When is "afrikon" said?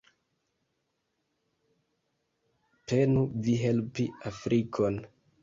4.33-5.01